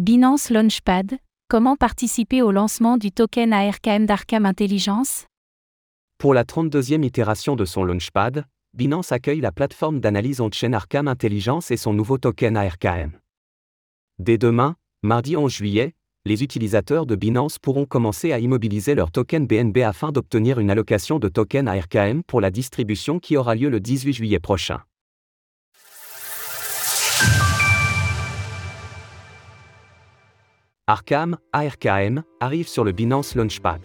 Binance 0.00 0.48
Launchpad, 0.48 1.18
comment 1.46 1.76
participer 1.76 2.40
au 2.40 2.52
lancement 2.52 2.96
du 2.96 3.12
token 3.12 3.52
ARKM 3.52 4.06
d'Arkham 4.06 4.46
Intelligence? 4.46 5.26
Pour 6.16 6.32
la 6.32 6.44
32e 6.44 7.04
itération 7.04 7.54
de 7.54 7.66
son 7.66 7.84
Launchpad, 7.84 8.46
Binance 8.72 9.12
accueille 9.12 9.42
la 9.42 9.52
plateforme 9.52 10.00
d'analyse 10.00 10.40
on-chain 10.40 10.72
Arkham 10.72 11.06
Intelligence 11.06 11.70
et 11.70 11.76
son 11.76 11.92
nouveau 11.92 12.16
token 12.16 12.56
ARKM. 12.56 13.12
Dès 14.18 14.38
demain, 14.38 14.76
mardi 15.02 15.36
11 15.36 15.52
juillet, 15.52 15.92
les 16.24 16.42
utilisateurs 16.42 17.04
de 17.04 17.14
Binance 17.14 17.58
pourront 17.58 17.84
commencer 17.84 18.32
à 18.32 18.38
immobiliser 18.38 18.94
leur 18.94 19.10
token 19.10 19.46
BNB 19.46 19.80
afin 19.82 20.12
d'obtenir 20.12 20.60
une 20.60 20.70
allocation 20.70 21.18
de 21.18 21.28
token 21.28 21.68
ARKM 21.68 22.22
pour 22.22 22.40
la 22.40 22.50
distribution 22.50 23.18
qui 23.18 23.36
aura 23.36 23.54
lieu 23.54 23.68
le 23.68 23.80
18 23.80 24.14
juillet 24.14 24.40
prochain. 24.40 24.80
Arkham, 30.90 31.36
ARKM, 31.52 32.24
arrive 32.40 32.66
sur 32.66 32.82
le 32.82 32.90
Binance 32.90 33.36
Launchpad. 33.36 33.80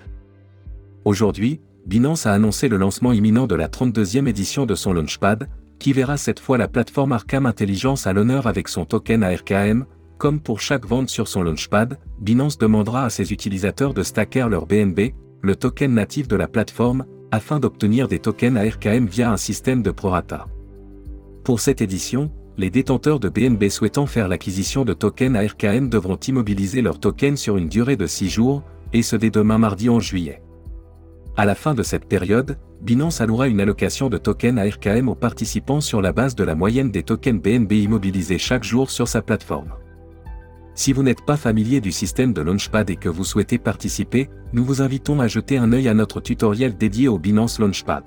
Aujourd'hui, 1.04 1.62
Binance 1.86 2.26
a 2.26 2.34
annoncé 2.34 2.68
le 2.68 2.78
lancement 2.78 3.12
imminent 3.12 3.46
de 3.46 3.54
la 3.54 3.68
32e 3.68 4.28
édition 4.28 4.66
de 4.66 4.74
son 4.74 4.92
Launchpad, 4.92 5.48
qui 5.78 5.94
verra 5.94 6.18
cette 6.18 6.40
fois 6.40 6.58
la 6.58 6.68
plateforme 6.68 7.12
Arkham 7.12 7.46
Intelligence 7.46 8.08
à 8.08 8.14
l'honneur 8.14 8.48
avec 8.48 8.68
son 8.68 8.86
token 8.86 9.22
ARKM. 9.22 9.86
Comme 10.18 10.40
pour 10.40 10.62
chaque 10.62 10.88
vente 10.88 11.10
sur 11.10 11.28
son 11.28 11.44
Launchpad, 11.44 12.00
Binance 12.22 12.58
demandera 12.58 13.06
à 13.06 13.12
ses 13.12 13.32
utilisateurs 13.32 13.94
de 13.94 14.02
stacker 14.02 14.50
leur 14.50 14.66
BNB, 14.66 15.14
le 15.44 15.56
token 15.56 15.94
natif 15.94 16.28
de 16.28 16.36
la 16.36 16.48
plateforme, 16.48 17.06
afin 17.30 17.60
d'obtenir 17.60 18.08
des 18.08 18.18
tokens 18.18 18.58
ARKM 18.58 19.06
via 19.06 19.32
un 19.32 19.38
système 19.38 19.84
de 19.84 19.92
prorata. 19.92 20.48
Pour 21.44 21.60
cette 21.60 21.82
édition, 21.82 22.32
les 22.58 22.70
détenteurs 22.70 23.20
de 23.20 23.28
BNB 23.28 23.70
souhaitant 23.70 24.06
faire 24.06 24.28
l'acquisition 24.28 24.86
de 24.86 24.94
tokens 24.94 25.36
ARKM 25.36 25.90
devront 25.90 26.16
immobiliser 26.16 26.82
leurs 26.82 27.00
tokens 27.00 27.40
sur 27.40 27.58
une 27.58 27.68
durée 27.68 27.98
de 27.98 28.08
6 28.08 28.30
jours, 28.30 28.64
et 28.94 29.02
ce 29.02 29.16
dès 29.16 29.30
demain 29.30 29.58
mardi 29.58 29.90
11 29.90 30.02
juillet. 30.02 30.42
À 31.36 31.44
la 31.44 31.56
fin 31.56 31.74
de 31.74 31.84
cette 31.84 32.06
période, 32.06 32.58
Binance 32.82 33.20
allouera 33.20 33.48
une 33.50 33.60
allocation 33.60 34.10
de 34.10 34.18
tokens 34.18 34.58
ARKM 34.58 35.10
aux 35.10 35.16
participants 35.16 35.82
sur 35.82 36.02
la 36.02 36.14
base 36.14 36.36
de 36.36 36.46
la 36.46 36.56
moyenne 36.56 36.92
des 36.92 37.04
tokens 37.04 37.42
BNB 37.42 37.74
immobilisés 37.74 38.38
chaque 38.38 38.64
jour 38.64 38.90
sur 38.90 39.10
sa 39.10 39.22
plateforme. 39.22 39.74
Si 40.76 40.94
vous 40.94 41.04
n'êtes 41.04 41.26
pas 41.26 41.38
familier 41.38 41.82
du 41.82 41.92
système 41.92 42.32
de 42.32 42.42
Launchpad 42.42 42.90
et 42.90 42.96
que 42.96 43.10
vous 43.10 43.24
souhaitez 43.26 43.58
participer, 43.58 44.30
nous 44.54 44.64
vous 44.64 44.82
invitons 44.82 45.20
à 45.20 45.28
jeter 45.28 45.58
un 45.58 45.74
œil 45.74 45.90
à 45.90 45.94
notre 45.94 46.22
tutoriel 46.22 46.78
dédié 46.78 47.10
au 47.10 47.18
Binance 47.18 47.60
Launchpad. 47.60 48.04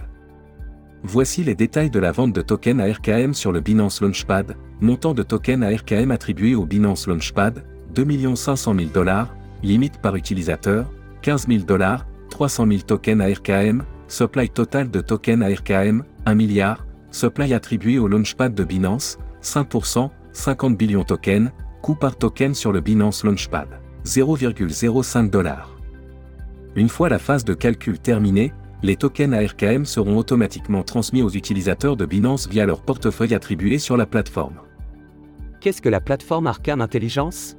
Voici 1.04 1.44
les 1.44 1.54
détails 1.54 1.90
de 1.90 2.00
la 2.00 2.10
vente 2.10 2.32
de 2.32 2.42
tokens 2.42 2.80
ARKM 2.80 3.32
sur 3.32 3.52
le 3.52 3.60
Binance 3.60 4.00
Launchpad. 4.00 4.56
Montant 4.80 5.14
de 5.14 5.22
tokens 5.22 5.62
ARKM 5.62 6.10
attribué 6.10 6.56
au 6.56 6.66
Binance 6.66 7.06
Launchpad, 7.06 7.64
2 7.94 8.34
500 8.34 8.74
000 8.74 8.90
dollars, 8.92 9.34
limite 9.62 10.00
par 10.00 10.16
utilisateur, 10.16 10.90
15 11.22 11.46
000 11.46 11.64
dollars, 11.64 12.06
300 12.30 12.66
000 12.66 12.80
tokens 12.80 13.20
ARKM, 13.20 13.84
supply 14.08 14.48
total 14.48 14.90
de 14.90 15.00
tokens 15.00 15.42
ARKM, 15.42 16.02
1 16.26 16.34
milliard, 16.34 16.84
supply 17.12 17.54
attribué 17.54 17.98
au 17.98 18.08
Launchpad 18.08 18.52
de 18.54 18.64
Binance, 18.64 19.18
5%, 19.42 20.10
50 20.32 20.76
billions 20.76 21.04
tokens, 21.04 21.50
coût 21.80 21.94
par 21.94 22.16
token 22.16 22.54
sur 22.54 22.72
le 22.72 22.80
Binance 22.80 23.24
Launchpad, 23.24 23.68
0,05 24.04 25.30
dollars. 25.30 25.78
Une 26.74 26.88
fois 26.88 27.08
la 27.08 27.18
phase 27.18 27.44
de 27.44 27.54
calcul 27.54 27.98
terminée, 28.00 28.52
les 28.82 28.96
tokens 28.96 29.34
ARKM 29.34 29.84
seront 29.84 30.16
automatiquement 30.16 30.82
transmis 30.82 31.22
aux 31.22 31.30
utilisateurs 31.30 31.96
de 31.96 32.06
Binance 32.06 32.48
via 32.48 32.64
leur 32.64 32.82
portefeuille 32.82 33.34
attribué 33.34 33.78
sur 33.78 33.96
la 33.96 34.06
plateforme. 34.06 34.60
Qu'est-ce 35.60 35.82
que 35.82 35.88
la 35.88 36.00
plateforme 36.00 36.46
Arkham 36.46 36.80
Intelligence? 36.80 37.56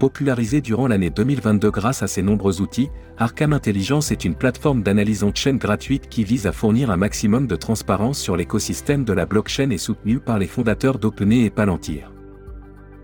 Popularisée 0.00 0.60
durant 0.60 0.88
l'année 0.88 1.08
2022 1.08 1.70
grâce 1.70 2.02
à 2.02 2.08
ses 2.08 2.20
nombreux 2.20 2.60
outils, 2.60 2.90
Arkham 3.16 3.52
Intelligence 3.52 4.10
est 4.10 4.24
une 4.24 4.34
plateforme 4.34 4.82
d'analyse 4.82 5.22
on-chain 5.22 5.54
gratuite 5.54 6.08
qui 6.08 6.24
vise 6.24 6.46
à 6.46 6.52
fournir 6.52 6.90
un 6.90 6.96
maximum 6.96 7.46
de 7.46 7.56
transparence 7.56 8.18
sur 8.18 8.36
l'écosystème 8.36 9.04
de 9.04 9.12
la 9.12 9.24
blockchain 9.24 9.70
et 9.70 9.78
soutenue 9.78 10.18
par 10.18 10.38
les 10.38 10.46
fondateurs 10.46 10.98
d'OpenAI 10.98 11.44
et 11.44 11.50
Palantir. 11.50 12.12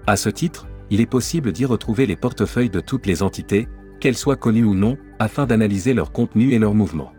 À 0.07 0.17
ce 0.17 0.29
titre, 0.29 0.67
il 0.91 1.01
est 1.01 1.07
possible 1.07 1.53
d'y 1.53 1.65
retrouver 1.65 2.05
les 2.05 2.17
portefeuilles 2.17 2.69
de 2.69 2.81
toutes 2.81 3.07
les 3.07 3.23
entités, 3.23 3.69
qu'elles 4.03 4.17
soient 4.17 4.35
connues 4.35 4.65
ou 4.65 4.75
non, 4.75 4.99
afin 5.21 5.47
d'analyser 5.47 5.95
leur 5.95 6.11
contenu 6.11 6.51
et 6.55 6.59
leurs 6.59 6.75
mouvements. 6.75 7.13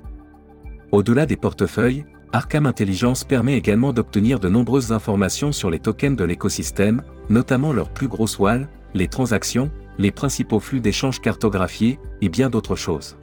Au-delà 0.91 1.25
des 1.25 1.37
portefeuilles, 1.37 2.03
Arkham 2.33 2.65
Intelligence 2.65 3.23
permet 3.23 3.55
également 3.55 3.93
d'obtenir 3.93 4.37
de 4.37 4.49
nombreuses 4.49 4.91
informations 4.91 5.53
sur 5.53 5.69
les 5.69 5.79
tokens 5.79 6.17
de 6.17 6.25
l'écosystème, 6.25 7.01
notamment 7.29 7.71
leurs 7.71 7.89
plus 7.89 8.09
grosses 8.09 8.37
walls, 8.37 8.67
les 8.93 9.07
transactions, 9.07 9.71
les 9.97 10.11
principaux 10.11 10.59
flux 10.59 10.81
d'échanges 10.81 11.21
cartographiés, 11.21 11.99
et 12.19 12.27
bien 12.27 12.49
d'autres 12.49 12.75
choses. 12.75 13.15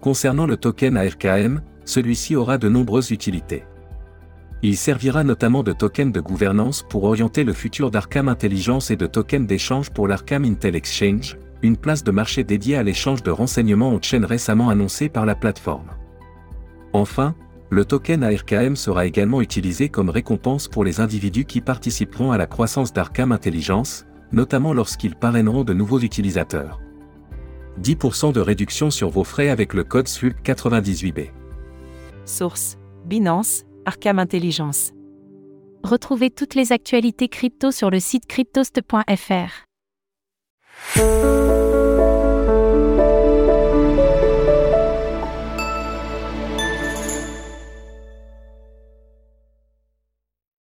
Concernant 0.00 0.46
le 0.46 0.56
token 0.56 0.96
ARKM, 0.96 1.62
celui-ci 1.84 2.36
aura 2.36 2.56
de 2.56 2.68
nombreuses 2.68 3.10
utilités. 3.10 3.64
Il 4.62 4.76
servira 4.76 5.24
notamment 5.24 5.64
de 5.64 5.72
token 5.72 6.12
de 6.12 6.20
gouvernance 6.20 6.84
pour 6.88 7.02
orienter 7.02 7.42
le 7.42 7.52
futur 7.52 7.90
d'Arkham 7.90 8.28
Intelligence 8.28 8.92
et 8.92 8.96
de 8.96 9.08
token 9.08 9.44
d'échange 9.44 9.90
pour 9.90 10.06
l'Arkham 10.06 10.44
Intel 10.44 10.76
Exchange, 10.76 11.36
une 11.62 11.76
place 11.76 12.04
de 12.04 12.10
marché 12.10 12.44
dédiée 12.44 12.76
à 12.76 12.82
l'échange 12.82 13.22
de 13.22 13.30
renseignements 13.30 13.90
en 13.90 14.00
chaîne 14.00 14.24
récemment 14.24 14.70
annoncée 14.70 15.08
par 15.08 15.26
la 15.26 15.34
plateforme. 15.34 15.90
Enfin, 16.92 17.34
le 17.70 17.84
token 17.84 18.24
ARKM 18.24 18.74
sera 18.74 19.06
également 19.06 19.40
utilisé 19.40 19.88
comme 19.88 20.10
récompense 20.10 20.66
pour 20.66 20.84
les 20.84 21.00
individus 21.00 21.44
qui 21.44 21.60
participeront 21.60 22.32
à 22.32 22.38
la 22.38 22.46
croissance 22.46 22.92
d'Arkham 22.92 23.30
Intelligence, 23.30 24.06
notamment 24.32 24.72
lorsqu'ils 24.72 25.14
parraineront 25.14 25.62
de 25.62 25.72
nouveaux 25.72 26.00
utilisateurs. 26.00 26.80
10% 27.80 28.32
de 28.32 28.40
réduction 28.40 28.90
sur 28.90 29.08
vos 29.08 29.24
frais 29.24 29.48
avec 29.48 29.72
le 29.72 29.84
code 29.84 30.06
SWIP98B. 30.06 31.30
Source 32.24 32.76
Binance, 33.06 33.64
Arkham 33.86 34.18
Intelligence. 34.18 34.92
Retrouvez 35.82 36.30
toutes 36.30 36.54
les 36.54 36.72
actualités 36.72 37.28
crypto 37.28 37.70
sur 37.70 37.90
le 37.90 38.00
site 38.00 38.26
cryptost.fr. 38.26 39.69
oh 40.96 41.64
you. 41.64 41.69